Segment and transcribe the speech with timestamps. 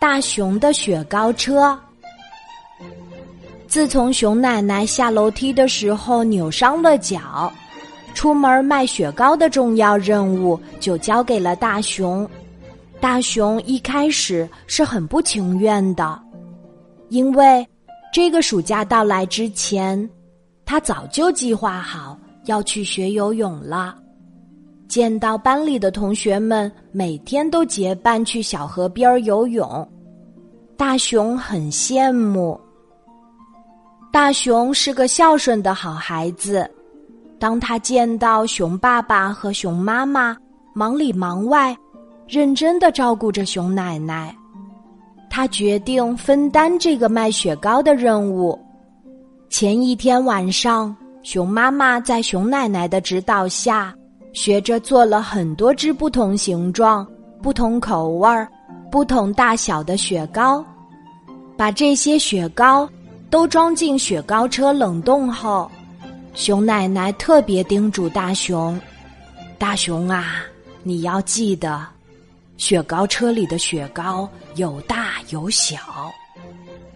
[0.00, 1.78] 大熊的雪糕车。
[3.68, 7.52] 自从熊奶奶下楼梯的时候扭伤了脚，
[8.14, 12.26] 出门卖雪糕的重要任务就交给了大熊。
[12.98, 16.18] 大熊一开始是很不情愿的，
[17.10, 17.64] 因为
[18.10, 20.08] 这个暑假到来之前，
[20.64, 23.99] 他早就计划好要去学游泳了。
[24.90, 29.88] 见到班里的同学们每天都结伴去小河边游泳，
[30.76, 32.60] 大熊很羡慕。
[34.10, 36.68] 大熊是个孝顺的好孩子，
[37.38, 40.36] 当他见到熊爸爸和熊妈妈
[40.74, 41.74] 忙里忙外，
[42.26, 44.34] 认真的照顾着熊奶奶，
[45.30, 48.58] 他决定分担这个卖雪糕的任务。
[49.48, 53.94] 前一天晚上，熊妈妈在熊奶奶的指导下。
[54.32, 57.06] 学着做了很多只不同形状、
[57.42, 58.48] 不同口味儿、
[58.90, 60.64] 不同大小的雪糕，
[61.56, 62.88] 把这些雪糕
[63.28, 65.70] 都装进雪糕车冷冻后，
[66.34, 68.80] 熊奶奶特别叮嘱大熊
[69.58, 70.44] ：“大熊啊，
[70.84, 71.84] 你要记得，
[72.56, 75.76] 雪糕车里的雪糕有大有小，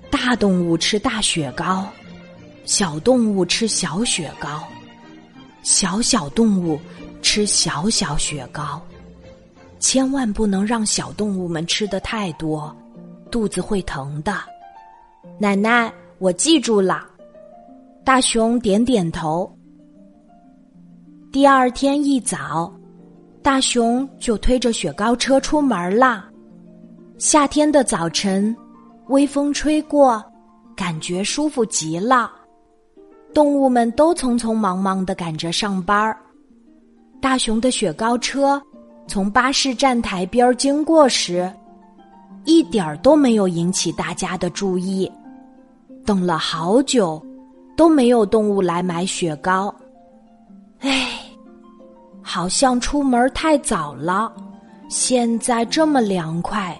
[0.08, 1.84] 大动物吃大雪糕，
[2.64, 4.62] 小动物吃小雪糕，
[5.64, 6.78] 小小动物。”
[7.25, 8.80] 吃小小雪糕，
[9.80, 12.72] 千万不能让小动物们吃的太多，
[13.30, 14.34] 肚子会疼的。
[15.39, 17.08] 奶奶，我记住了。
[18.05, 19.50] 大熊点点头。
[21.33, 22.70] 第二天一早，
[23.42, 26.27] 大熊就推着雪糕车出门了。
[27.17, 28.55] 夏天的早晨，
[29.08, 30.22] 微风吹过，
[30.77, 32.30] 感觉舒服极了。
[33.33, 36.17] 动物们都匆匆忙忙的赶着上班儿。
[37.25, 38.62] 大熊的雪糕车
[39.06, 41.50] 从巴士站台边经过时，
[42.44, 45.11] 一点儿都没有引起大家的注意。
[46.05, 47.25] 等了好久，
[47.78, 49.75] 都没有动物来买雪糕。
[50.80, 51.18] 唉，
[52.20, 54.30] 好像出门太早了。
[54.90, 56.79] 现在这么凉快，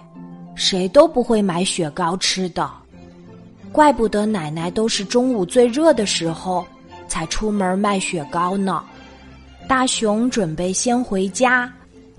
[0.53, 2.69] 谁都不会买雪糕吃的。
[3.71, 6.63] 怪不得奶奶都是中午最热的时候
[7.07, 8.83] 才出门卖雪糕呢。
[9.67, 11.71] 大熊准备先回家，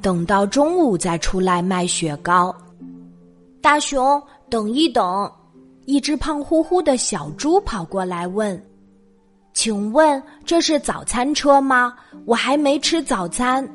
[0.03, 2.55] 等到中午再出来卖雪糕。
[3.61, 4.21] 大熊，
[4.51, 5.31] 等一等！
[5.85, 8.61] 一只胖乎乎的小猪跑过来问
[9.55, 11.95] ：“请问这是早餐车吗？
[12.25, 13.67] 我还没吃早餐。”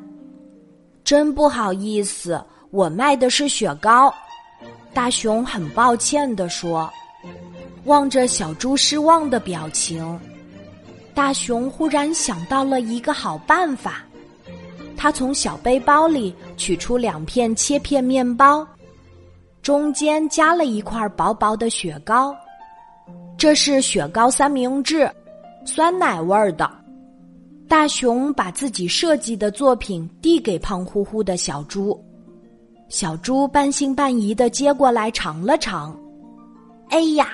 [1.05, 4.13] 真不好意思，我卖的是雪糕。
[4.93, 6.91] 大熊很抱歉地说，
[7.85, 10.19] 望着小猪失望的表情。
[11.13, 14.03] 大熊忽然想到了一个好办法，
[14.95, 18.65] 他从小背包里取出两片切片面包，
[19.61, 22.35] 中间夹了一块薄薄的雪糕，
[23.37, 25.09] 这是雪糕三明治，
[25.65, 26.69] 酸奶味儿的。
[27.67, 31.97] 大熊把自己设计的作品递给胖乎乎的小猪，
[32.89, 35.97] 小猪半信半疑的接过来尝了尝，
[36.89, 37.27] 哎呀，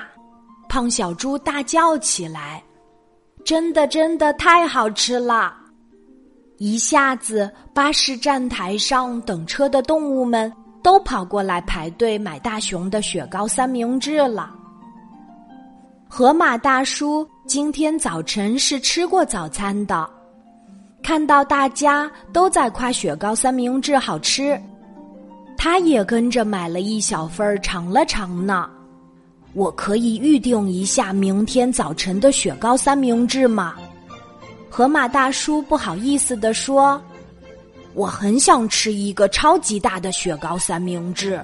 [0.70, 2.64] 胖小猪大叫起来。
[3.48, 5.56] 真的，真的太好吃了！
[6.58, 10.52] 一下子，巴士站台上等车的动物们
[10.84, 14.54] 都跑过来排队买大熊的雪糕三明治了。
[16.10, 20.06] 河马大叔今天早晨是吃过早餐的，
[21.02, 24.62] 看到大家都在夸雪糕三明治好吃，
[25.58, 28.70] 他也跟着买了一小份儿尝了尝呢。
[29.54, 33.76] 我可以预定一下明天早晨的雪糕三明治吗？
[34.70, 37.02] 河马大叔不好意思地说
[37.96, 41.42] ：“我很想吃一个超级大的雪糕三明治，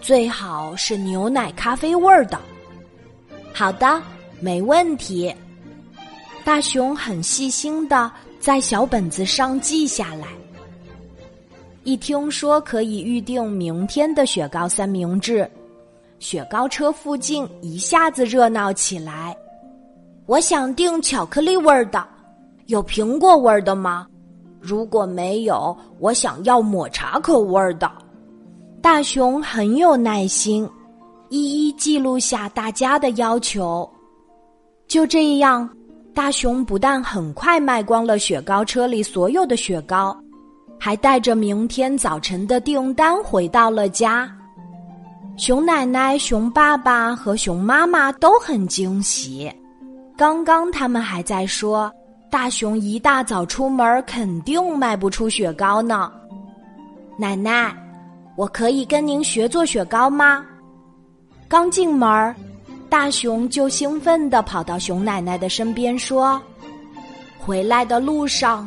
[0.00, 2.40] 最好是牛奶咖啡味儿的。”
[3.54, 4.02] 好的，
[4.40, 5.32] 没问题。
[6.44, 8.10] 大熊很细心的
[8.40, 10.26] 在小本子上记下来。
[11.84, 15.48] 一听说可以预定明天的雪糕三明治。
[16.18, 19.36] 雪糕车附近一下子热闹起来。
[20.26, 22.04] 我想订巧克力味儿的，
[22.66, 24.06] 有苹果味儿的吗？
[24.60, 27.90] 如果没有，我想要抹茶口味儿的。
[28.82, 30.68] 大熊很有耐心，
[31.28, 33.88] 一一记录下大家的要求。
[34.88, 35.68] 就这样，
[36.14, 40.16] 大熊不但很快卖光了雪糕车里所有的雪糕，
[40.78, 44.35] 还带着明天早晨的订单回到了家。
[45.36, 49.52] 熊奶奶、熊爸爸和熊妈妈都很惊喜。
[50.16, 51.92] 刚刚他们还在说，
[52.30, 56.10] 大熊一大早出门肯定卖不出雪糕呢。
[57.18, 57.76] 奶奶，
[58.34, 60.42] 我可以跟您学做雪糕吗？
[61.48, 62.34] 刚进门，
[62.88, 66.40] 大熊就兴奋地跑到熊奶奶的身边说
[67.38, 68.66] ：“回来的路上，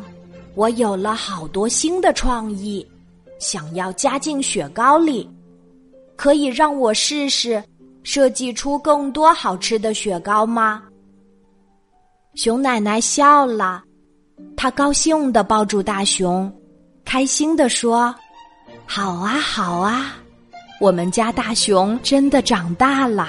[0.54, 2.86] 我有了好多新的创意，
[3.39, 5.27] 想要加进雪糕里，
[6.19, 7.63] 可以让我试试
[8.04, 10.83] 设计出更多好吃的雪糕吗？”
[12.36, 13.81] 熊奶奶笑了，
[14.57, 16.54] 她高兴地抱住大熊，
[17.06, 18.13] 开心地说
[18.86, 20.18] ：“好啊，好啊。”
[20.81, 23.27] 我们家大熊真的长大了。